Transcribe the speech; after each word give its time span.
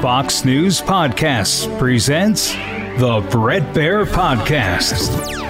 Fox 0.00 0.46
News 0.46 0.80
Podcasts 0.80 1.78
presents 1.78 2.52
the 2.98 3.26
Bret 3.30 3.62
Baier 3.74 4.06
Podcast. 4.06 5.49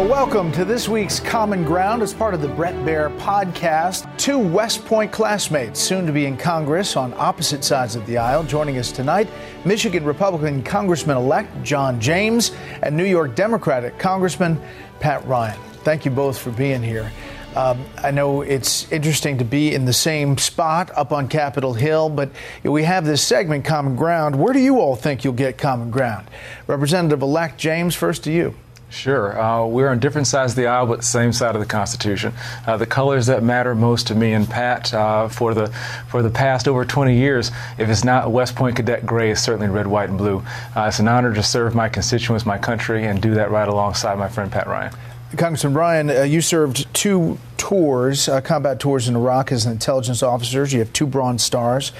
Well, 0.00 0.08
welcome 0.08 0.50
to 0.52 0.64
this 0.64 0.88
week's 0.88 1.20
Common 1.20 1.62
Ground 1.62 2.00
as 2.00 2.14
part 2.14 2.32
of 2.32 2.40
the 2.40 2.48
Bret 2.48 2.74
Baier 2.86 3.14
podcast. 3.18 4.08
Two 4.16 4.38
West 4.38 4.86
Point 4.86 5.12
classmates, 5.12 5.78
soon 5.78 6.06
to 6.06 6.12
be 6.12 6.24
in 6.24 6.38
Congress 6.38 6.96
on 6.96 7.12
opposite 7.18 7.62
sides 7.62 7.96
of 7.96 8.06
the 8.06 8.16
aisle, 8.16 8.42
joining 8.42 8.78
us 8.78 8.92
tonight 8.92 9.28
Michigan 9.66 10.02
Republican 10.06 10.62
Congressman 10.62 11.18
elect 11.18 11.50
John 11.62 12.00
James 12.00 12.52
and 12.82 12.96
New 12.96 13.04
York 13.04 13.34
Democratic 13.34 13.98
Congressman 13.98 14.58
Pat 15.00 15.22
Ryan. 15.26 15.60
Thank 15.84 16.06
you 16.06 16.10
both 16.10 16.38
for 16.38 16.50
being 16.50 16.82
here. 16.82 17.12
Um, 17.54 17.84
I 17.98 18.10
know 18.10 18.40
it's 18.40 18.90
interesting 18.90 19.36
to 19.36 19.44
be 19.44 19.74
in 19.74 19.84
the 19.84 19.92
same 19.92 20.38
spot 20.38 20.90
up 20.96 21.12
on 21.12 21.28
Capitol 21.28 21.74
Hill, 21.74 22.08
but 22.08 22.30
we 22.62 22.84
have 22.84 23.04
this 23.04 23.22
segment, 23.22 23.66
Common 23.66 23.96
Ground. 23.96 24.34
Where 24.34 24.54
do 24.54 24.60
you 24.60 24.80
all 24.80 24.96
think 24.96 25.24
you'll 25.24 25.34
get 25.34 25.58
common 25.58 25.90
ground? 25.90 26.26
Representative 26.66 27.20
elect 27.20 27.58
James, 27.58 27.94
first 27.94 28.24
to 28.24 28.32
you. 28.32 28.54
Sure. 28.90 29.40
Uh, 29.40 29.64
we're 29.66 29.88
on 29.88 30.00
different 30.00 30.26
sides 30.26 30.52
of 30.52 30.56
the 30.56 30.66
aisle, 30.66 30.86
but 30.86 31.04
same 31.04 31.32
side 31.32 31.54
of 31.54 31.60
the 31.60 31.66
Constitution. 31.66 32.32
Uh, 32.66 32.76
the 32.76 32.86
colors 32.86 33.26
that 33.26 33.42
matter 33.42 33.74
most 33.74 34.08
to 34.08 34.14
me 34.14 34.32
and 34.32 34.48
Pat 34.48 34.92
uh, 34.92 35.28
for 35.28 35.54
the 35.54 35.68
for 36.08 36.22
the 36.22 36.30
past 36.30 36.66
over 36.66 36.84
20 36.84 37.16
years, 37.16 37.52
if 37.78 37.88
it's 37.88 38.04
not 38.04 38.30
West 38.32 38.56
Point 38.56 38.76
Cadet 38.76 39.06
Gray, 39.06 39.30
it's 39.30 39.40
certainly 39.40 39.68
red, 39.68 39.86
white, 39.86 40.08
and 40.08 40.18
blue. 40.18 40.42
Uh, 40.76 40.86
it's 40.88 40.98
an 40.98 41.06
honor 41.06 41.32
to 41.32 41.42
serve 41.42 41.74
my 41.74 41.88
constituents, 41.88 42.44
my 42.44 42.58
country, 42.58 43.06
and 43.06 43.22
do 43.22 43.34
that 43.34 43.50
right 43.50 43.68
alongside 43.68 44.18
my 44.18 44.28
friend 44.28 44.50
Pat 44.50 44.66
Ryan. 44.66 44.92
Congressman 45.36 45.74
Ryan, 45.74 46.10
uh, 46.10 46.22
you 46.22 46.40
served 46.40 46.92
two 46.92 47.38
tours, 47.56 48.28
uh, 48.28 48.40
combat 48.40 48.80
tours 48.80 49.06
in 49.06 49.14
Iraq 49.14 49.52
as 49.52 49.64
an 49.64 49.70
intelligence 49.70 50.24
officer. 50.24 50.64
You 50.64 50.80
have 50.80 50.92
two 50.92 51.06
Bronze 51.06 51.44
Stars. 51.44 51.92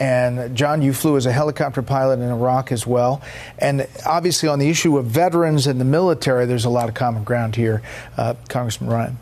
And 0.00 0.56
John, 0.56 0.80
you 0.80 0.94
flew 0.94 1.18
as 1.18 1.26
a 1.26 1.32
helicopter 1.32 1.82
pilot 1.82 2.20
in 2.20 2.30
Iraq 2.30 2.72
as 2.72 2.86
well. 2.86 3.20
And 3.58 3.86
obviously, 4.06 4.48
on 4.48 4.58
the 4.58 4.70
issue 4.70 4.96
of 4.96 5.04
veterans 5.04 5.66
and 5.66 5.78
the 5.78 5.84
military, 5.84 6.46
there's 6.46 6.64
a 6.64 6.70
lot 6.70 6.88
of 6.88 6.94
common 6.94 7.22
ground 7.22 7.54
here. 7.54 7.82
Uh, 8.16 8.34
Congressman 8.48 8.88
Ryan. 8.88 9.18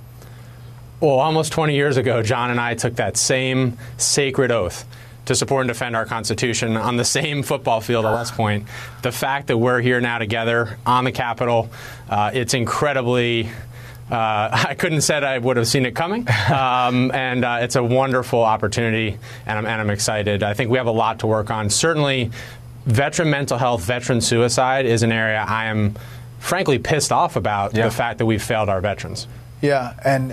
Well, 1.01 1.19
almost 1.19 1.53
20 1.53 1.75
years 1.75 1.97
ago, 1.97 2.23
John 2.23 2.51
and 2.51 2.61
I 2.61 2.75
took 2.75 2.97
that 2.97 3.17
same 3.17 3.77
sacred 3.99 4.53
oath 4.53 4.85
to 5.27 5.35
support 5.35 5.63
and 5.63 5.69
defend 5.69 5.95
our 5.95 6.07
Constitution 6.07 6.77
on 6.77 6.97
the 6.97 7.05
same 7.05 7.43
football 7.43 7.81
field 7.81 8.07
at 8.07 8.15
West 8.15 8.35
Point. 8.35 8.67
The 9.03 9.13
fact 9.13 9.49
that 9.49 9.59
we're 9.59 9.81
here 9.81 10.01
now 10.01 10.19
together 10.19 10.79
on 10.87 11.05
the 11.05 11.13
Capitol, 11.13 11.71
uh, 12.09 12.31
it's 12.33 12.55
incredibly 12.55 13.51
uh, 14.11 14.49
I 14.69 14.75
couldn't 14.75 14.97
have 14.97 15.05
said 15.05 15.25
I 15.25 15.39
would 15.39 15.57
have 15.57 15.69
seen 15.69 15.87
it 15.87 15.95
coming, 15.95 16.27
um, 16.53 17.11
and 17.13 17.45
uh, 17.45 17.59
it's 17.61 17.77
a 17.77 17.83
wonderful 17.83 18.43
opportunity, 18.43 19.19
and 19.47 19.59
I'm, 19.59 19.67
and 19.67 19.81
I'm 19.81 19.91
excited. 19.91 20.43
I 20.43 20.55
think 20.55 20.71
we 20.71 20.79
have 20.79 20.87
a 20.87 20.93
lot 20.93 21.21
to 21.21 21.27
work 21.27 21.51
on. 21.51 21.71
Certainly, 21.71 22.31
veteran 22.87 23.31
mental 23.31 23.59
health, 23.59 23.83
veteran 23.83 24.21
suicide 24.21 24.87
is 24.87 25.03
an 25.03 25.13
area 25.13 25.45
I 25.47 25.67
am 25.67 25.95
frankly 26.39 26.79
pissed 26.79 27.13
off 27.13 27.37
about 27.37 27.75
yeah. 27.75 27.85
the 27.85 27.91
fact 27.91 28.19
that 28.19 28.27
we've 28.27 28.43
failed 28.43 28.69
our 28.69 28.81
veterans. 28.81 29.27
Yeah, 29.61 29.95
and 30.05 30.33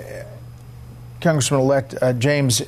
Congressman-elect 1.26 1.96
uh, 2.04 2.14
James, 2.14 2.62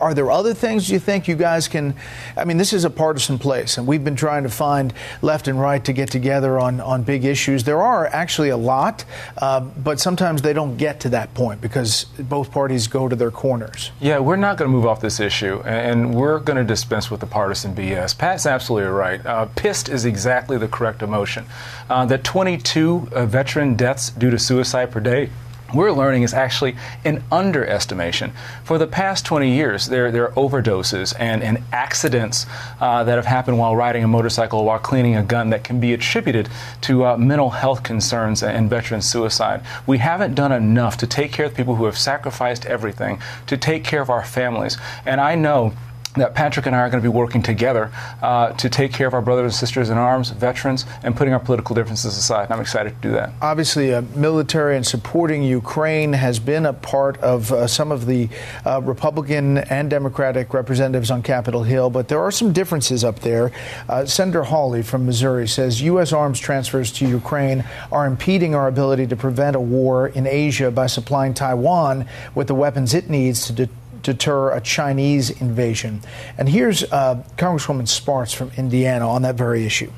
are 0.00 0.14
there 0.14 0.30
other 0.30 0.54
things 0.54 0.88
you 0.88 1.00
think 1.00 1.26
you 1.26 1.34
guys 1.34 1.66
can? 1.66 1.96
I 2.36 2.44
mean, 2.44 2.56
this 2.56 2.72
is 2.72 2.84
a 2.84 2.90
partisan 2.90 3.36
place, 3.36 3.78
and 3.78 3.84
we've 3.84 4.04
been 4.04 4.14
trying 4.14 4.44
to 4.44 4.48
find 4.48 4.94
left 5.22 5.48
and 5.48 5.60
right 5.60 5.84
to 5.84 5.92
get 5.92 6.08
together 6.08 6.56
on, 6.56 6.80
on 6.80 7.02
big 7.02 7.24
issues. 7.24 7.64
There 7.64 7.82
are 7.82 8.06
actually 8.06 8.50
a 8.50 8.56
lot, 8.56 9.04
uh, 9.38 9.58
but 9.58 9.98
sometimes 9.98 10.40
they 10.42 10.52
don't 10.52 10.76
get 10.76 11.00
to 11.00 11.08
that 11.08 11.34
point 11.34 11.60
because 11.60 12.04
both 12.04 12.52
parties 12.52 12.86
go 12.86 13.08
to 13.08 13.16
their 13.16 13.32
corners. 13.32 13.90
Yeah, 13.98 14.20
we're 14.20 14.36
not 14.36 14.56
going 14.56 14.70
to 14.70 14.72
move 14.72 14.86
off 14.86 15.00
this 15.00 15.18
issue, 15.18 15.60
and 15.64 16.14
we're 16.14 16.38
going 16.38 16.58
to 16.58 16.64
dispense 16.64 17.10
with 17.10 17.18
the 17.18 17.26
partisan 17.26 17.74
BS. 17.74 18.16
Pat's 18.16 18.46
absolutely 18.46 18.88
right. 18.88 19.26
Uh, 19.26 19.46
pissed 19.56 19.88
is 19.88 20.04
exactly 20.04 20.58
the 20.58 20.68
correct 20.68 21.02
emotion. 21.02 21.44
Uh, 21.88 22.06
the 22.06 22.18
22 22.18 23.08
uh, 23.10 23.26
veteran 23.26 23.74
deaths 23.74 24.10
due 24.10 24.30
to 24.30 24.38
suicide 24.38 24.92
per 24.92 25.00
day 25.00 25.28
we're 25.74 25.92
learning 25.92 26.22
is 26.22 26.34
actually 26.34 26.76
an 27.04 27.22
underestimation. 27.30 28.32
For 28.64 28.78
the 28.78 28.86
past 28.86 29.24
20 29.26 29.50
years, 29.50 29.86
there, 29.86 30.10
there 30.10 30.24
are 30.28 30.32
overdoses 30.32 31.14
and, 31.18 31.42
and 31.42 31.62
accidents 31.72 32.46
uh, 32.80 33.04
that 33.04 33.16
have 33.16 33.26
happened 33.26 33.58
while 33.58 33.76
riding 33.76 34.04
a 34.04 34.08
motorcycle 34.08 34.60
or 34.60 34.64
while 34.66 34.78
cleaning 34.78 35.16
a 35.16 35.22
gun 35.22 35.50
that 35.50 35.64
can 35.64 35.80
be 35.80 35.92
attributed 35.92 36.48
to 36.82 37.04
uh, 37.04 37.16
mental 37.16 37.50
health 37.50 37.82
concerns 37.82 38.42
and 38.42 38.68
veteran 38.70 39.02
suicide. 39.02 39.62
We 39.86 39.98
haven't 39.98 40.34
done 40.34 40.52
enough 40.52 40.96
to 40.98 41.06
take 41.06 41.32
care 41.32 41.46
of 41.46 41.54
people 41.54 41.76
who 41.76 41.84
have 41.84 41.98
sacrificed 41.98 42.66
everything, 42.66 43.20
to 43.46 43.56
take 43.56 43.84
care 43.84 44.02
of 44.02 44.10
our 44.10 44.24
families. 44.24 44.76
And 45.04 45.20
I 45.20 45.34
know 45.34 45.72
that 46.16 46.34
Patrick 46.34 46.66
and 46.66 46.74
I 46.74 46.80
are 46.80 46.90
going 46.90 47.02
to 47.02 47.08
be 47.08 47.14
working 47.14 47.42
together 47.42 47.92
uh, 48.20 48.52
to 48.52 48.68
take 48.68 48.92
care 48.92 49.06
of 49.06 49.14
our 49.14 49.22
brothers 49.22 49.44
and 49.44 49.54
sisters 49.54 49.90
in 49.90 49.98
arms, 49.98 50.30
veterans, 50.30 50.84
and 51.04 51.16
putting 51.16 51.32
our 51.32 51.38
political 51.38 51.74
differences 51.74 52.16
aside. 52.16 52.50
I'm 52.50 52.60
excited 52.60 52.94
to 52.96 53.08
do 53.08 53.12
that. 53.12 53.32
Obviously, 53.40 53.94
uh, 53.94 54.02
military 54.16 54.76
and 54.76 54.84
supporting 54.84 55.42
Ukraine 55.42 56.12
has 56.12 56.40
been 56.40 56.66
a 56.66 56.72
part 56.72 57.16
of 57.18 57.52
uh, 57.52 57.66
some 57.68 57.92
of 57.92 58.06
the 58.06 58.28
uh, 58.66 58.80
Republican 58.82 59.58
and 59.58 59.88
Democratic 59.88 60.52
representatives 60.52 61.10
on 61.10 61.22
Capitol 61.22 61.62
Hill, 61.62 61.90
but 61.90 62.08
there 62.08 62.20
are 62.20 62.32
some 62.32 62.52
differences 62.52 63.04
up 63.04 63.20
there. 63.20 63.52
Uh, 63.88 64.04
Senator 64.04 64.42
Hawley 64.42 64.82
from 64.82 65.06
Missouri 65.06 65.46
says 65.46 65.80
U.S. 65.82 66.12
arms 66.12 66.40
transfers 66.40 66.90
to 66.92 67.08
Ukraine 67.08 67.64
are 67.92 68.06
impeding 68.06 68.54
our 68.54 68.66
ability 68.66 69.06
to 69.06 69.16
prevent 69.16 69.54
a 69.54 69.60
war 69.60 70.08
in 70.08 70.26
Asia 70.26 70.70
by 70.70 70.86
supplying 70.86 71.34
Taiwan 71.34 72.06
with 72.34 72.48
the 72.48 72.54
weapons 72.54 72.94
it 72.94 73.08
needs 73.08 73.46
to 73.46 73.52
de- 73.52 73.68
deter 74.02 74.52
a 74.52 74.60
Chinese 74.60 75.30
invasion. 75.30 76.00
And 76.38 76.48
here's 76.48 76.82
uh, 76.84 77.22
Congresswoman 77.36 77.88
Spartz 77.88 78.32
from 78.32 78.50
Indiana 78.56 79.08
on 79.08 79.22
that 79.22 79.34
very 79.34 79.64
issue. 79.64 79.92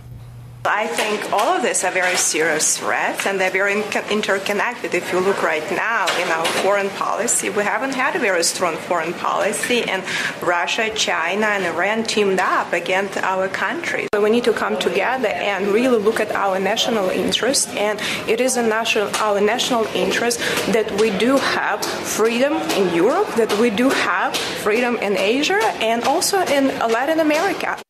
I 0.65 0.87
think 0.87 1.33
all 1.33 1.57
of 1.57 1.65
these 1.65 1.83
are 1.83 1.91
very 1.91 2.17
serious 2.17 2.79
threats 2.79 3.27
and 3.27 3.41
they're 3.41 3.51
very 3.51 3.83
interconnected. 4.11 4.95
If 4.95 5.13
you 5.13 5.19
look 5.19 5.43
right 5.43 5.69
now 5.73 6.07
in 6.23 6.29
our 6.29 6.47
foreign 6.63 6.89
policy, 6.91 7.51
we 7.51 7.65
haven't 7.65 7.95
had 7.95 8.15
a 8.15 8.21
very 8.21 8.45
strong 8.45 8.77
foreign 8.77 9.13
policy, 9.13 9.83
and 9.83 10.05
Russia, 10.41 10.89
China, 10.95 11.47
and 11.47 11.65
Iran 11.65 12.05
teamed 12.05 12.39
up 12.39 12.73
against 12.73 13.17
our 13.19 13.49
country. 13.49 14.07
So 14.15 14.23
we 14.23 14.31
need 14.31 14.45
to 14.45 14.53
come 14.53 14.79
together 14.79 15.29
and 15.29 15.67
really 15.67 15.99
look 15.99 16.21
at 16.21 16.31
our 16.31 16.61
national 16.61 17.11
interest, 17.11 17.69
and 17.71 18.01
it 18.29 18.41
is 18.41 18.57
a 18.57 18.63
national, 18.63 19.09
our 19.17 19.41
national 19.41 19.87
interest 19.97 20.39
that 20.73 20.89
we 21.01 21.11
do 21.19 21.39
have 21.39 21.85
freedom 21.85 22.53
in 22.79 22.95
Europe, 22.95 23.27
that 23.35 23.53
we 23.59 23.71
do 23.71 23.89
have 23.89 24.37
freedom 24.37 24.97
in 24.99 25.17
Asia, 25.17 25.59
and 25.81 26.05
also 26.05 26.39
in 26.43 26.69
Latin 26.69 27.19
America. 27.19 27.83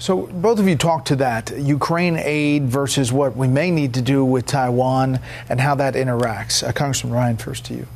So, 0.00 0.28
both 0.28 0.60
of 0.60 0.68
you 0.68 0.76
talked 0.76 1.08
to 1.08 1.16
that 1.16 1.52
Ukraine 1.58 2.18
aid 2.18 2.68
versus 2.68 3.12
what 3.12 3.36
we 3.36 3.48
may 3.48 3.72
need 3.72 3.94
to 3.94 4.02
do 4.02 4.24
with 4.24 4.46
Taiwan 4.46 5.18
and 5.48 5.60
how 5.60 5.74
that 5.74 5.94
interacts. 5.94 6.66
Uh, 6.66 6.72
Congressman 6.72 7.12
Ryan, 7.12 7.36
first 7.36 7.64
to 7.66 7.74
you. 7.74 7.86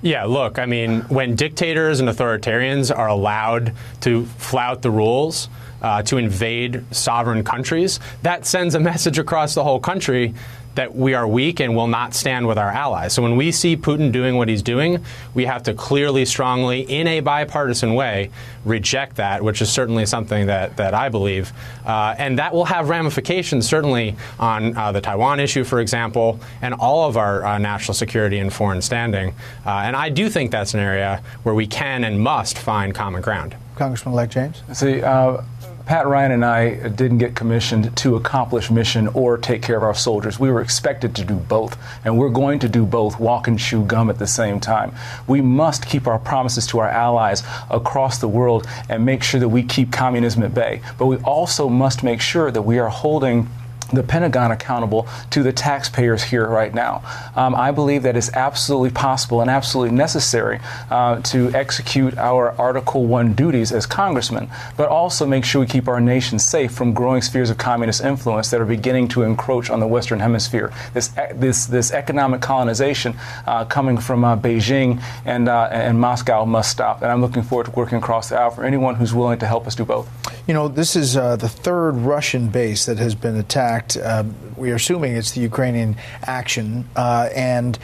Yeah, 0.00 0.24
look, 0.24 0.58
I 0.58 0.64
mean, 0.64 1.00
when 1.02 1.34
dictators 1.34 2.00
and 2.00 2.08
authoritarians 2.08 2.96
are 2.96 3.08
allowed 3.08 3.74
to 4.02 4.24
flout 4.24 4.80
the 4.80 4.90
rules, 4.90 5.50
uh, 5.82 6.02
to 6.02 6.16
invade 6.16 6.84
sovereign 6.94 7.44
countries, 7.44 8.00
that 8.22 8.46
sends 8.46 8.74
a 8.74 8.80
message 8.80 9.18
across 9.18 9.54
the 9.54 9.62
whole 9.62 9.80
country 9.80 10.34
that 10.78 10.94
we 10.94 11.12
are 11.12 11.26
weak 11.26 11.58
and 11.58 11.74
will 11.74 11.88
not 11.88 12.14
stand 12.14 12.46
with 12.46 12.56
our 12.56 12.70
allies. 12.70 13.12
So 13.12 13.20
when 13.20 13.34
we 13.34 13.50
see 13.50 13.76
Putin 13.76 14.12
doing 14.12 14.36
what 14.36 14.48
he's 14.48 14.62
doing, 14.62 15.04
we 15.34 15.44
have 15.44 15.64
to 15.64 15.74
clearly, 15.74 16.24
strongly, 16.24 16.82
in 16.82 17.08
a 17.08 17.18
bipartisan 17.18 17.94
way, 17.94 18.30
reject 18.64 19.16
that, 19.16 19.42
which 19.42 19.60
is 19.60 19.68
certainly 19.68 20.06
something 20.06 20.46
that, 20.46 20.76
that 20.76 20.94
I 20.94 21.08
believe. 21.08 21.52
Uh, 21.84 22.14
and 22.16 22.38
that 22.38 22.54
will 22.54 22.66
have 22.66 22.88
ramifications, 22.90 23.66
certainly, 23.66 24.14
on 24.38 24.76
uh, 24.76 24.92
the 24.92 25.00
Taiwan 25.00 25.40
issue, 25.40 25.64
for 25.64 25.80
example, 25.80 26.38
and 26.62 26.74
all 26.74 27.08
of 27.08 27.16
our 27.16 27.44
uh, 27.44 27.58
national 27.58 27.94
security 27.94 28.38
and 28.38 28.52
foreign 28.52 28.80
standing. 28.80 29.34
Uh, 29.66 29.70
and 29.70 29.96
I 29.96 30.10
do 30.10 30.30
think 30.30 30.52
that's 30.52 30.74
an 30.74 30.80
area 30.80 31.24
where 31.42 31.56
we 31.56 31.66
can 31.66 32.04
and 32.04 32.20
must 32.20 32.56
find 32.56 32.94
common 32.94 33.20
ground. 33.20 33.56
Congressman 33.74 34.12
elect 34.12 34.32
James? 34.32 34.62
See, 34.74 35.02
uh, 35.02 35.42
Pat 35.88 36.06
Ryan 36.06 36.32
and 36.32 36.44
I 36.44 36.88
didn't 36.90 37.16
get 37.16 37.34
commissioned 37.34 37.96
to 37.96 38.16
accomplish 38.16 38.70
mission 38.70 39.08
or 39.14 39.38
take 39.38 39.62
care 39.62 39.78
of 39.78 39.82
our 39.82 39.94
soldiers. 39.94 40.38
We 40.38 40.50
were 40.50 40.60
expected 40.60 41.16
to 41.16 41.24
do 41.24 41.36
both, 41.36 41.78
and 42.04 42.18
we're 42.18 42.28
going 42.28 42.58
to 42.58 42.68
do 42.68 42.84
both, 42.84 43.18
walk 43.18 43.48
and 43.48 43.58
chew 43.58 43.86
gum 43.86 44.10
at 44.10 44.18
the 44.18 44.26
same 44.26 44.60
time. 44.60 44.94
We 45.26 45.40
must 45.40 45.86
keep 45.86 46.06
our 46.06 46.18
promises 46.18 46.66
to 46.66 46.80
our 46.80 46.90
allies 46.90 47.42
across 47.70 48.18
the 48.18 48.28
world 48.28 48.66
and 48.90 49.06
make 49.06 49.22
sure 49.22 49.40
that 49.40 49.48
we 49.48 49.62
keep 49.62 49.90
communism 49.90 50.42
at 50.42 50.52
bay. 50.52 50.82
But 50.98 51.06
we 51.06 51.16
also 51.20 51.70
must 51.70 52.02
make 52.02 52.20
sure 52.20 52.50
that 52.50 52.60
we 52.60 52.78
are 52.78 52.90
holding 52.90 53.48
the 53.92 54.02
Pentagon 54.02 54.50
accountable 54.50 55.08
to 55.30 55.42
the 55.42 55.52
taxpayers 55.52 56.22
here 56.22 56.46
right 56.46 56.74
now. 56.74 57.02
Um, 57.34 57.54
I 57.54 57.70
believe 57.70 58.02
that 58.02 58.16
it's 58.16 58.32
absolutely 58.34 58.90
possible 58.90 59.40
and 59.40 59.50
absolutely 59.50 59.96
necessary 59.96 60.60
uh, 60.90 61.20
to 61.22 61.52
execute 61.54 62.16
our 62.18 62.52
Article 62.60 63.06
1 63.06 63.34
duties 63.34 63.72
as 63.72 63.86
congressmen, 63.86 64.50
but 64.76 64.88
also 64.88 65.26
make 65.26 65.44
sure 65.44 65.60
we 65.60 65.66
keep 65.66 65.88
our 65.88 66.00
nation 66.00 66.38
safe 66.38 66.72
from 66.72 66.92
growing 66.92 67.22
spheres 67.22 67.50
of 67.50 67.58
communist 67.58 68.02
influence 68.04 68.50
that 68.50 68.60
are 68.60 68.66
beginning 68.66 69.08
to 69.08 69.22
encroach 69.22 69.70
on 69.70 69.80
the 69.80 69.86
Western 69.86 70.20
Hemisphere. 70.20 70.72
This, 70.92 71.08
this, 71.34 71.66
this 71.66 71.92
economic 71.92 72.40
colonization 72.40 73.16
uh, 73.46 73.64
coming 73.64 73.98
from 73.98 74.24
uh, 74.24 74.36
Beijing 74.36 75.02
and, 75.24 75.48
uh, 75.48 75.68
and 75.70 75.98
Moscow 76.00 76.44
must 76.44 76.70
stop. 76.70 77.02
And 77.02 77.10
I'm 77.10 77.20
looking 77.20 77.42
forward 77.42 77.66
to 77.66 77.72
working 77.72 77.98
across 77.98 78.28
the 78.28 78.36
aisle 78.38 78.50
for 78.50 78.64
anyone 78.64 78.96
who's 78.96 79.14
willing 79.14 79.38
to 79.38 79.46
help 79.46 79.66
us 79.66 79.74
do 79.74 79.84
both. 79.84 80.08
You 80.46 80.54
know, 80.54 80.68
this 80.68 80.96
is 80.96 81.16
uh, 81.16 81.36
the 81.36 81.48
third 81.48 81.92
Russian 81.92 82.48
base 82.48 82.86
that 82.86 82.98
has 82.98 83.14
been 83.14 83.36
attacked 83.36 83.77
fact, 83.78 83.96
uh, 83.96 84.24
we 84.56 84.70
are 84.70 84.76
assuming 84.76 85.16
it's 85.16 85.32
the 85.32 85.40
Ukrainian 85.40 85.96
action. 86.22 86.88
Uh, 86.96 87.28
and 87.34 87.76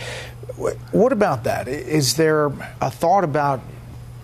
what 0.93 1.13
about 1.13 1.45
that? 1.45 1.69
Is 1.69 2.17
there 2.17 2.47
a 2.81 2.91
thought 2.91 3.25
about 3.25 3.61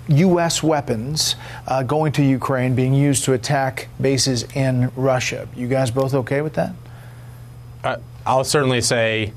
U.S. 0.08 0.62
weapons 0.62 1.36
uh, 1.68 1.82
going 1.84 2.12
to 2.12 2.22
Ukraine 2.22 2.74
being 2.74 2.94
used 2.94 3.24
to 3.24 3.32
attack 3.32 3.88
bases 4.00 4.42
in 4.54 4.90
Russia? 4.96 5.48
You 5.54 5.68
guys 5.68 5.90
both 5.90 6.14
okay 6.14 6.42
with 6.42 6.54
that? 6.54 6.72
Uh, 7.84 7.96
I'll 8.26 8.44
certainly 8.44 8.80
say 8.80 9.32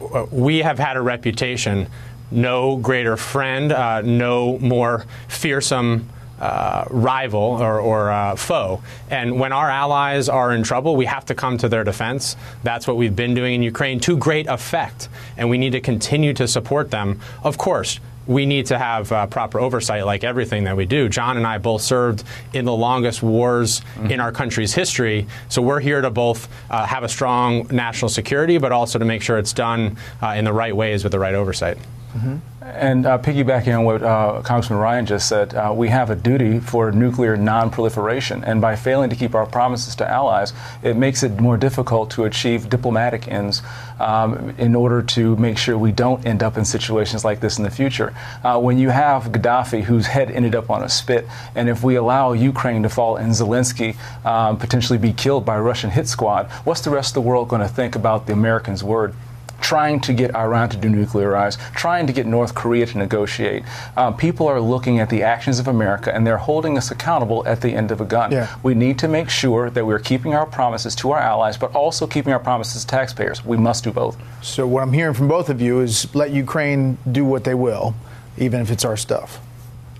uh, 0.00 0.26
we 0.30 0.58
have 0.58 0.78
had 0.78 0.96
a 0.96 1.02
reputation 1.02 1.88
no 2.30 2.76
greater 2.76 3.14
friend, 3.18 3.72
uh, 3.72 4.00
no 4.00 4.58
more 4.58 5.04
fearsome 5.28 6.08
uh, 6.42 6.84
rival 6.90 7.40
or, 7.40 7.80
or 7.80 8.10
uh, 8.10 8.34
foe. 8.34 8.82
And 9.08 9.38
when 9.38 9.52
our 9.52 9.70
allies 9.70 10.28
are 10.28 10.52
in 10.52 10.64
trouble, 10.64 10.96
we 10.96 11.06
have 11.06 11.24
to 11.26 11.34
come 11.34 11.56
to 11.58 11.68
their 11.68 11.84
defense. 11.84 12.36
That's 12.64 12.86
what 12.88 12.96
we've 12.96 13.14
been 13.14 13.34
doing 13.34 13.54
in 13.54 13.62
Ukraine 13.62 14.00
to 14.00 14.16
great 14.16 14.48
effect. 14.48 15.08
And 15.36 15.48
we 15.48 15.56
need 15.56 15.70
to 15.72 15.80
continue 15.80 16.34
to 16.34 16.48
support 16.48 16.90
them. 16.90 17.20
Of 17.44 17.58
course, 17.58 18.00
we 18.26 18.44
need 18.46 18.66
to 18.66 18.78
have 18.78 19.10
uh, 19.12 19.26
proper 19.26 19.60
oversight 19.60 20.04
like 20.04 20.24
everything 20.24 20.64
that 20.64 20.76
we 20.76 20.84
do. 20.84 21.08
John 21.08 21.36
and 21.36 21.46
I 21.46 21.58
both 21.58 21.82
served 21.82 22.24
in 22.52 22.64
the 22.64 22.74
longest 22.74 23.22
wars 23.22 23.80
mm-hmm. 23.80 24.10
in 24.10 24.20
our 24.20 24.32
country's 24.32 24.74
history. 24.74 25.26
So 25.48 25.62
we're 25.62 25.80
here 25.80 26.00
to 26.00 26.10
both 26.10 26.48
uh, 26.70 26.86
have 26.86 27.04
a 27.04 27.08
strong 27.08 27.68
national 27.70 28.08
security, 28.08 28.58
but 28.58 28.72
also 28.72 28.98
to 28.98 29.04
make 29.04 29.22
sure 29.22 29.38
it's 29.38 29.52
done 29.52 29.96
uh, 30.20 30.28
in 30.28 30.44
the 30.44 30.52
right 30.52 30.74
ways 30.74 31.04
with 31.04 31.12
the 31.12 31.18
right 31.18 31.34
oversight. 31.34 31.78
Mm-hmm. 32.14 32.36
And 32.62 33.06
uh, 33.06 33.18
piggybacking 33.18 33.76
on 33.76 33.84
what 33.84 34.02
uh, 34.02 34.40
Congressman 34.42 34.78
Ryan 34.78 35.06
just 35.06 35.28
said, 35.28 35.54
uh, 35.54 35.72
we 35.74 35.88
have 35.88 36.10
a 36.10 36.14
duty 36.14 36.60
for 36.60 36.92
nuclear 36.92 37.36
non-proliferation, 37.36 38.44
and 38.44 38.60
by 38.60 38.76
failing 38.76 39.10
to 39.10 39.16
keep 39.16 39.34
our 39.34 39.46
promises 39.46 39.96
to 39.96 40.08
allies, 40.08 40.52
it 40.82 40.96
makes 40.96 41.22
it 41.22 41.40
more 41.40 41.56
difficult 41.56 42.10
to 42.12 42.24
achieve 42.24 42.68
diplomatic 42.68 43.26
ends 43.28 43.62
um, 43.98 44.50
in 44.58 44.74
order 44.74 45.02
to 45.02 45.34
make 45.36 45.58
sure 45.58 45.76
we 45.76 45.90
don't 45.90 46.24
end 46.24 46.42
up 46.42 46.56
in 46.56 46.64
situations 46.64 47.24
like 47.24 47.40
this 47.40 47.58
in 47.58 47.64
the 47.64 47.70
future. 47.70 48.14
Uh, 48.44 48.60
when 48.60 48.78
you 48.78 48.90
have 48.90 49.24
Gaddafi, 49.24 49.82
whose 49.82 50.06
head 50.06 50.30
ended 50.30 50.54
up 50.54 50.70
on 50.70 50.84
a 50.84 50.88
spit, 50.88 51.26
and 51.54 51.68
if 51.68 51.82
we 51.82 51.96
allow 51.96 52.32
Ukraine 52.32 52.82
to 52.84 52.88
fall 52.88 53.16
and 53.16 53.32
Zelensky 53.32 53.96
um, 54.24 54.56
potentially 54.56 54.98
be 54.98 55.12
killed 55.12 55.44
by 55.44 55.56
a 55.56 55.62
Russian 55.62 55.90
hit 55.90 56.06
squad, 56.06 56.46
what's 56.64 56.82
the 56.82 56.90
rest 56.90 57.10
of 57.10 57.14
the 57.14 57.28
world 57.28 57.48
going 57.48 57.62
to 57.62 57.68
think 57.68 57.96
about 57.96 58.26
the 58.26 58.32
Americans' 58.32 58.84
word? 58.84 59.14
Trying 59.62 60.00
to 60.00 60.12
get 60.12 60.34
Iran 60.34 60.68
to 60.70 60.76
denuclearize, 60.76 61.56
trying 61.74 62.06
to 62.06 62.12
get 62.12 62.26
North 62.26 62.54
Korea 62.54 62.84
to 62.86 62.98
negotiate. 62.98 63.62
Um, 63.96 64.16
people 64.16 64.46
are 64.48 64.60
looking 64.60 64.98
at 65.00 65.08
the 65.08 65.22
actions 65.22 65.58
of 65.58 65.68
America 65.68 66.14
and 66.14 66.26
they're 66.26 66.36
holding 66.36 66.76
us 66.76 66.90
accountable 66.90 67.46
at 67.46 67.60
the 67.60 67.72
end 67.72 67.90
of 67.90 68.00
a 68.00 68.04
gun. 68.04 68.32
Yeah. 68.32 68.54
We 68.62 68.74
need 68.74 68.98
to 68.98 69.08
make 69.08 69.30
sure 69.30 69.70
that 69.70 69.86
we're 69.86 69.98
keeping 69.98 70.34
our 70.34 70.46
promises 70.46 70.94
to 70.96 71.12
our 71.12 71.20
allies, 71.20 71.56
but 71.56 71.74
also 71.74 72.06
keeping 72.06 72.32
our 72.32 72.40
promises 72.40 72.82
to 72.82 72.88
taxpayers. 72.88 73.44
We 73.44 73.56
must 73.56 73.84
do 73.84 73.92
both. 73.92 74.18
So, 74.42 74.66
what 74.66 74.82
I'm 74.82 74.92
hearing 74.92 75.14
from 75.14 75.28
both 75.28 75.48
of 75.48 75.60
you 75.60 75.80
is 75.80 76.12
let 76.14 76.30
Ukraine 76.30 76.98
do 77.10 77.24
what 77.24 77.44
they 77.44 77.54
will, 77.54 77.94
even 78.36 78.60
if 78.60 78.70
it's 78.70 78.84
our 78.84 78.96
stuff. 78.96 79.40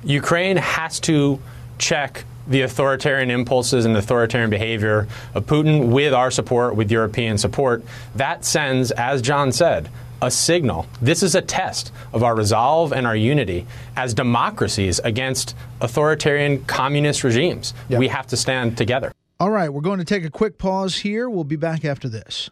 Ukraine 0.05 0.57
has 0.57 0.99
to 1.01 1.41
check 1.79 2.25
the 2.47 2.63
authoritarian 2.63 3.31
impulses 3.31 3.85
and 3.85 3.97
authoritarian 3.97 4.51
behavior 4.51 5.09
of 5.35 5.47
Putin 5.47 5.89
with 5.89 6.13
our 6.13 6.31
support, 6.31 6.77
with 6.77 6.91
European 6.91 7.39
support, 7.39 7.83
that 8.15 8.45
sends, 8.45 8.91
as 8.93 9.23
John 9.23 9.53
said, 9.53 9.89
a 10.21 10.31
signal. 10.31 10.87
This 11.01 11.23
is 11.23 11.35
a 11.35 11.43
test 11.43 11.93
of 12.13 12.23
our 12.23 12.37
resolve 12.37 12.93
and 12.93 13.07
our 13.07 13.17
unity 13.17 13.67
as 13.97 14.15
democracies 14.15 15.01
against 15.01 15.57
authoritarian 15.81 16.65
communist 16.65 17.25
regimes. 17.25 17.75
Yep. 17.89 17.99
We 17.99 18.09
have 18.09 18.29
to 18.29 18.37
stand 18.37 18.79
together. 18.79 19.13
All 19.41 19.51
right, 19.51 19.69
we're 19.69 19.81
going 19.81 19.99
to 19.99 20.05
take 20.05 20.25
a 20.25 20.31
quick 20.31 20.59
pause 20.59 20.97
here. 20.97 21.29
We'll 21.29 21.43
be 21.43 21.57
back 21.57 21.85
after 21.85 22.09
this. 22.09 22.49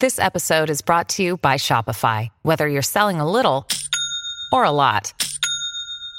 This 0.00 0.18
episode 0.18 0.68
is 0.68 0.82
brought 0.82 1.08
to 1.10 1.22
you 1.22 1.36
by 1.36 1.54
Shopify. 1.54 2.28
Whether 2.42 2.68
you're 2.68 2.82
selling 2.82 3.20
a 3.20 3.30
little 3.30 3.66
or 4.52 4.64
a 4.64 4.72
lot, 4.72 5.14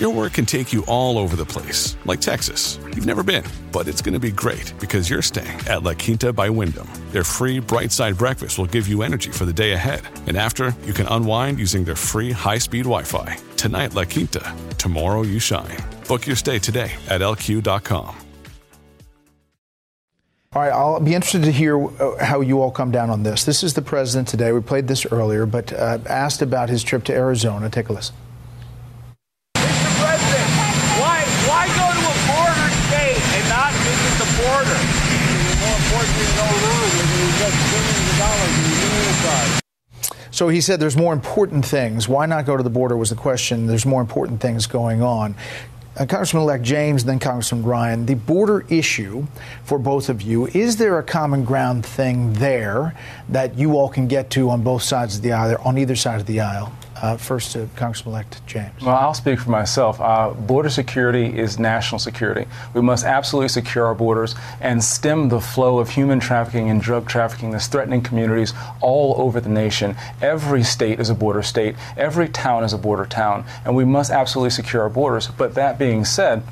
Your 0.00 0.08
work 0.08 0.32
can 0.32 0.46
take 0.46 0.72
you 0.72 0.82
all 0.86 1.18
over 1.18 1.36
the 1.36 1.44
place, 1.44 1.94
like 2.06 2.22
Texas. 2.22 2.78
You've 2.86 3.04
never 3.04 3.22
been, 3.22 3.44
but 3.70 3.86
it's 3.86 4.00
going 4.00 4.14
to 4.14 4.18
be 4.18 4.30
great 4.30 4.72
because 4.80 5.10
you're 5.10 5.20
staying 5.20 5.60
at 5.68 5.82
La 5.82 5.92
Quinta 5.92 6.32
by 6.32 6.48
Wyndham. 6.48 6.88
Their 7.10 7.22
free 7.22 7.58
bright 7.58 7.92
side 7.92 8.16
breakfast 8.16 8.56
will 8.56 8.64
give 8.64 8.88
you 8.88 9.02
energy 9.02 9.30
for 9.30 9.44
the 9.44 9.52
day 9.52 9.72
ahead. 9.72 10.00
And 10.26 10.38
after, 10.38 10.74
you 10.86 10.94
can 10.94 11.06
unwind 11.08 11.58
using 11.58 11.84
their 11.84 11.96
free 11.96 12.32
high 12.32 12.56
speed 12.56 12.84
Wi 12.84 13.02
Fi. 13.02 13.36
Tonight, 13.58 13.92
La 13.92 14.04
Quinta. 14.04 14.56
Tomorrow, 14.78 15.20
you 15.24 15.38
shine. 15.38 15.76
Book 16.08 16.26
your 16.26 16.36
stay 16.36 16.58
today 16.58 16.92
at 17.10 17.20
lq.com. 17.20 18.16
All 20.52 20.62
right, 20.62 20.72
I'll 20.72 20.98
be 20.98 21.14
interested 21.14 21.42
to 21.42 21.52
hear 21.52 21.78
uh, 21.78 22.24
how 22.24 22.40
you 22.40 22.62
all 22.62 22.70
come 22.70 22.90
down 22.90 23.10
on 23.10 23.22
this. 23.22 23.44
This 23.44 23.62
is 23.62 23.74
the 23.74 23.82
president 23.82 24.28
today. 24.28 24.50
We 24.52 24.62
played 24.62 24.88
this 24.88 25.04
earlier, 25.12 25.44
but 25.44 25.74
uh, 25.74 25.98
asked 26.06 26.40
about 26.40 26.70
his 26.70 26.82
trip 26.82 27.04
to 27.04 27.12
Arizona. 27.12 27.68
Take 27.68 27.90
a 27.90 27.92
listen. 27.92 28.16
So 40.40 40.48
he 40.48 40.62
said 40.62 40.80
there's 40.80 40.96
more 40.96 41.12
important 41.12 41.66
things. 41.66 42.08
Why 42.08 42.24
not 42.24 42.46
go 42.46 42.56
to 42.56 42.62
the 42.62 42.70
border 42.70 42.96
was 42.96 43.10
the 43.10 43.14
question. 43.14 43.66
There's 43.66 43.84
more 43.84 44.00
important 44.00 44.40
things 44.40 44.66
going 44.66 45.02
on. 45.02 45.34
Uh, 45.98 46.06
Congressman 46.06 46.44
elect 46.44 46.64
James, 46.64 47.04
then 47.04 47.18
Congressman 47.18 47.62
Ryan, 47.62 48.06
the 48.06 48.14
border 48.14 48.64
issue 48.70 49.26
for 49.64 49.78
both 49.78 50.08
of 50.08 50.22
you, 50.22 50.46
is 50.46 50.78
there 50.78 50.98
a 50.98 51.02
common 51.02 51.44
ground 51.44 51.84
thing 51.84 52.32
there 52.32 52.96
that 53.28 53.58
you 53.58 53.76
all 53.76 53.90
can 53.90 54.08
get 54.08 54.30
to 54.30 54.48
on 54.48 54.62
both 54.62 54.82
sides 54.82 55.16
of 55.16 55.22
the 55.22 55.32
aisle, 55.32 55.60
on 55.62 55.76
either 55.76 55.94
side 55.94 56.20
of 56.20 56.26
the 56.26 56.40
aisle? 56.40 56.72
Uh, 57.02 57.16
first 57.16 57.52
to 57.52 57.68
Congressman-elect 57.76 58.46
James. 58.46 58.82
Well, 58.82 58.94
I'll 58.94 59.14
speak 59.14 59.40
for 59.40 59.50
myself. 59.50 59.98
Uh, 60.00 60.30
border 60.30 60.68
security 60.68 61.38
is 61.38 61.58
national 61.58 61.98
security. 61.98 62.46
We 62.74 62.82
must 62.82 63.04
absolutely 63.04 63.48
secure 63.48 63.86
our 63.86 63.94
borders 63.94 64.34
and 64.60 64.84
stem 64.84 65.30
the 65.30 65.40
flow 65.40 65.78
of 65.78 65.88
human 65.88 66.20
trafficking 66.20 66.68
and 66.68 66.80
drug 66.80 67.08
trafficking 67.08 67.52
that's 67.52 67.68
threatening 67.68 68.02
communities 68.02 68.52
all 68.82 69.14
over 69.18 69.40
the 69.40 69.48
nation. 69.48 69.96
Every 70.20 70.62
state 70.62 71.00
is 71.00 71.08
a 71.08 71.14
border 71.14 71.42
state. 71.42 71.74
Every 71.96 72.28
town 72.28 72.64
is 72.64 72.74
a 72.74 72.78
border 72.78 73.06
town, 73.06 73.44
and 73.64 73.74
we 73.74 73.86
must 73.86 74.10
absolutely 74.10 74.50
secure 74.50 74.82
our 74.82 74.90
borders. 74.90 75.28
But 75.28 75.54
that 75.54 75.78
being 75.78 76.04
said, 76.04 76.42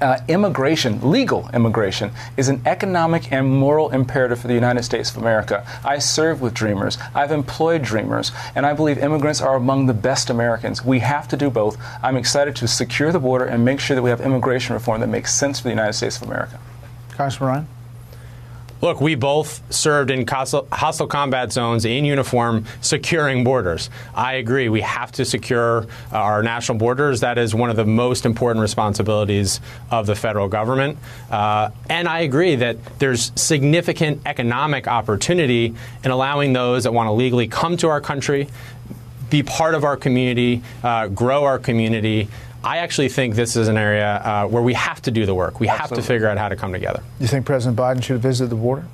uh, 0.00 0.18
immigration, 0.28 1.10
legal 1.10 1.48
immigration, 1.52 2.12
is 2.36 2.48
an 2.48 2.62
economic 2.66 3.32
and 3.32 3.48
moral 3.48 3.90
imperative 3.90 4.40
for 4.40 4.48
the 4.48 4.54
United 4.54 4.82
States 4.82 5.10
of 5.10 5.18
America. 5.18 5.66
I 5.84 5.98
serve 5.98 6.40
with 6.40 6.54
dreamers. 6.54 6.98
I've 7.14 7.32
employed 7.32 7.82
dreamers. 7.82 8.32
And 8.54 8.66
I 8.66 8.72
believe 8.72 8.98
immigrants 8.98 9.40
are 9.40 9.56
among 9.56 9.86
the 9.86 9.94
best 9.94 10.30
Americans. 10.30 10.84
We 10.84 11.00
have 11.00 11.28
to 11.28 11.36
do 11.36 11.50
both. 11.50 11.76
I'm 12.02 12.16
excited 12.16 12.56
to 12.56 12.68
secure 12.68 13.12
the 13.12 13.20
border 13.20 13.44
and 13.44 13.64
make 13.64 13.80
sure 13.80 13.94
that 13.94 14.02
we 14.02 14.10
have 14.10 14.20
immigration 14.20 14.74
reform 14.74 15.00
that 15.00 15.08
makes 15.08 15.34
sense 15.34 15.60
for 15.60 15.64
the 15.64 15.70
United 15.70 15.94
States 15.94 16.16
of 16.16 16.28
America. 16.28 16.58
Congressman 17.10 17.48
Ryan? 17.48 17.68
Look, 18.82 19.00
we 19.00 19.14
both 19.14 19.62
served 19.72 20.10
in 20.10 20.26
hostile 20.26 21.06
combat 21.06 21.52
zones 21.52 21.84
in 21.84 22.04
uniform, 22.04 22.64
securing 22.80 23.44
borders. 23.44 23.88
I 24.12 24.34
agree. 24.34 24.68
We 24.68 24.80
have 24.80 25.12
to 25.12 25.24
secure 25.24 25.86
our 26.10 26.42
national 26.42 26.78
borders. 26.78 27.20
That 27.20 27.38
is 27.38 27.54
one 27.54 27.70
of 27.70 27.76
the 27.76 27.84
most 27.84 28.26
important 28.26 28.60
responsibilities 28.60 29.60
of 29.92 30.06
the 30.06 30.16
federal 30.16 30.48
government. 30.48 30.98
Uh, 31.30 31.70
and 31.88 32.08
I 32.08 32.22
agree 32.22 32.56
that 32.56 32.98
there's 32.98 33.30
significant 33.36 34.22
economic 34.26 34.88
opportunity 34.88 35.76
in 36.02 36.10
allowing 36.10 36.52
those 36.52 36.82
that 36.82 36.92
want 36.92 37.06
to 37.06 37.12
legally 37.12 37.46
come 37.46 37.76
to 37.76 37.88
our 37.88 38.00
country, 38.00 38.48
be 39.30 39.44
part 39.44 39.74
of 39.76 39.84
our 39.84 39.96
community, 39.96 40.60
uh, 40.82 41.06
grow 41.06 41.44
our 41.44 41.60
community, 41.60 42.26
I 42.64 42.78
actually 42.78 43.08
think 43.08 43.34
this 43.34 43.56
is 43.56 43.68
an 43.68 43.76
area 43.76 44.16
uh, 44.24 44.46
where 44.46 44.62
we 44.62 44.74
have 44.74 45.02
to 45.02 45.10
do 45.10 45.26
the 45.26 45.34
work. 45.34 45.58
We 45.58 45.68
absolutely. 45.68 45.96
have 45.96 46.04
to 46.04 46.08
figure 46.08 46.28
out 46.28 46.38
how 46.38 46.48
to 46.48 46.56
come 46.56 46.72
together. 46.72 47.02
You 47.18 47.26
think 47.26 47.44
President 47.44 47.76
Biden 47.76 48.02
should 48.02 48.20
visit 48.20 48.50
the 48.50 48.56
border? 48.56 48.86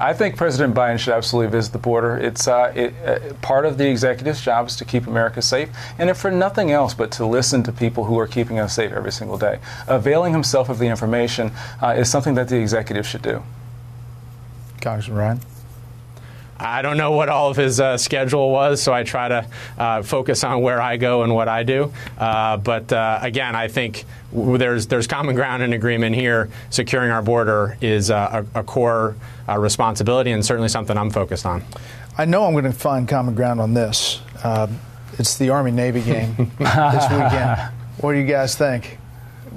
I 0.00 0.12
think 0.14 0.36
President 0.36 0.74
Biden 0.74 0.98
should 0.98 1.14
absolutely 1.14 1.52
visit 1.52 1.72
the 1.72 1.78
border. 1.78 2.16
It's 2.16 2.48
uh, 2.48 2.72
it, 2.74 2.94
uh, 3.06 3.34
part 3.34 3.64
of 3.64 3.78
the 3.78 3.88
executive's 3.88 4.40
job 4.40 4.66
is 4.66 4.74
to 4.76 4.84
keep 4.84 5.06
America 5.06 5.40
safe, 5.40 5.68
and 5.96 6.10
if 6.10 6.16
for 6.16 6.30
nothing 6.32 6.72
else, 6.72 6.92
but 6.92 7.12
to 7.12 7.26
listen 7.26 7.62
to 7.62 7.72
people 7.72 8.06
who 8.06 8.18
are 8.18 8.26
keeping 8.26 8.58
us 8.58 8.74
safe 8.74 8.90
every 8.90 9.12
single 9.12 9.38
day. 9.38 9.60
Availing 9.86 10.32
himself 10.32 10.68
of 10.68 10.80
the 10.80 10.86
information 10.86 11.52
uh, 11.80 11.94
is 11.96 12.10
something 12.10 12.34
that 12.34 12.48
the 12.48 12.56
executive 12.56 13.06
should 13.06 13.22
do. 13.22 13.44
Congressman 14.80 15.18
Ryan. 15.18 15.40
I 16.58 16.82
don't 16.82 16.96
know 16.96 17.12
what 17.12 17.28
all 17.28 17.50
of 17.50 17.56
his 17.56 17.80
uh, 17.80 17.96
schedule 17.96 18.50
was, 18.50 18.80
so 18.80 18.92
I 18.92 19.02
try 19.02 19.28
to 19.28 19.46
uh, 19.78 20.02
focus 20.02 20.44
on 20.44 20.62
where 20.62 20.80
I 20.80 20.96
go 20.96 21.22
and 21.22 21.34
what 21.34 21.48
I 21.48 21.62
do. 21.62 21.92
Uh, 22.18 22.56
but 22.56 22.92
uh, 22.92 23.18
again, 23.22 23.56
I 23.56 23.68
think 23.68 24.04
there's 24.32 24.86
there's 24.86 25.06
common 25.06 25.34
ground 25.34 25.62
and 25.62 25.74
agreement 25.74 26.14
here. 26.14 26.50
Securing 26.70 27.10
our 27.10 27.22
border 27.22 27.76
is 27.80 28.10
a, 28.10 28.46
a 28.54 28.62
core 28.62 29.16
uh, 29.48 29.58
responsibility, 29.58 30.30
and 30.30 30.44
certainly 30.44 30.68
something 30.68 30.96
I'm 30.96 31.10
focused 31.10 31.46
on. 31.46 31.64
I 32.16 32.26
know 32.26 32.44
I'm 32.44 32.52
going 32.52 32.64
to 32.64 32.72
find 32.72 33.08
common 33.08 33.34
ground 33.34 33.60
on 33.60 33.74
this. 33.74 34.20
Uh, 34.44 34.68
it's 35.18 35.38
the 35.38 35.50
Army 35.50 35.70
Navy 35.70 36.02
game 36.02 36.34
this 36.58 37.10
weekend. 37.10 37.72
What 37.98 38.12
do 38.12 38.18
you 38.18 38.26
guys 38.26 38.56
think? 38.56 38.98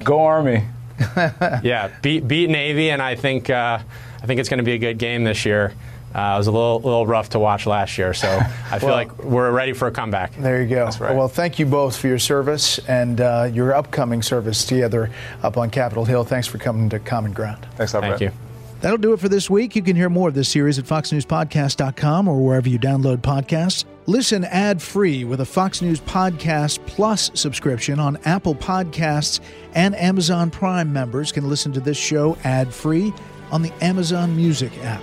Go 0.02 0.24
Army. 0.24 0.64
yeah, 1.62 1.90
beat 2.02 2.26
beat 2.26 2.48
Navy, 2.48 2.90
and 2.90 3.02
I 3.02 3.14
think 3.14 3.50
I 3.50 3.82
think 4.24 4.40
it's 4.40 4.48
going 4.48 4.58
to 4.58 4.64
be 4.64 4.72
a 4.72 4.78
good 4.78 4.98
game 4.98 5.24
this 5.24 5.44
year. 5.44 5.74
Uh, 6.16 6.34
it 6.34 6.38
was 6.38 6.46
a 6.46 6.52
little, 6.52 6.80
little 6.80 7.06
rough 7.06 7.28
to 7.28 7.38
watch 7.38 7.66
last 7.66 7.98
year, 7.98 8.14
so 8.14 8.26
I 8.70 8.78
feel 8.78 8.88
well, 8.88 8.96
like 8.96 9.22
we're 9.22 9.50
ready 9.50 9.74
for 9.74 9.86
a 9.86 9.92
comeback. 9.92 10.34
There 10.34 10.62
you 10.62 10.68
go. 10.68 10.86
Right. 10.98 11.14
Well, 11.14 11.28
thank 11.28 11.58
you 11.58 11.66
both 11.66 11.94
for 11.94 12.06
your 12.06 12.18
service 12.18 12.78
and 12.88 13.20
uh, 13.20 13.50
your 13.52 13.74
upcoming 13.74 14.22
service 14.22 14.64
together 14.64 15.10
up 15.42 15.58
on 15.58 15.68
Capitol 15.68 16.06
Hill. 16.06 16.24
Thanks 16.24 16.46
for 16.46 16.56
coming 16.56 16.88
to 16.88 16.98
Common 16.98 17.34
Ground. 17.34 17.66
Thanks, 17.76 17.92
Thank 17.92 18.22
you. 18.22 18.32
That'll 18.80 18.96
do 18.96 19.12
it 19.12 19.20
for 19.20 19.28
this 19.28 19.50
week. 19.50 19.76
You 19.76 19.82
can 19.82 19.94
hear 19.94 20.08
more 20.08 20.28
of 20.28 20.34
this 20.34 20.48
series 20.48 20.78
at 20.78 20.86
foxnewspodcast.com 20.86 22.28
or 22.28 22.42
wherever 22.42 22.68
you 22.68 22.78
download 22.78 23.18
podcasts. 23.18 23.84
Listen 24.06 24.44
ad 24.44 24.80
free 24.80 25.24
with 25.24 25.40
a 25.42 25.46
Fox 25.46 25.82
News 25.82 26.00
Podcast 26.00 26.84
Plus 26.86 27.30
subscription 27.34 27.98
on 28.00 28.16
Apple 28.24 28.54
Podcasts, 28.54 29.40
and 29.74 29.94
Amazon 29.96 30.50
Prime 30.50 30.92
members 30.92 31.30
can 31.30 31.48
listen 31.48 31.72
to 31.72 31.80
this 31.80 31.98
show 31.98 32.38
ad 32.44 32.72
free 32.72 33.12
on 33.50 33.60
the 33.60 33.72
Amazon 33.82 34.34
Music 34.34 34.72
app. 34.82 35.02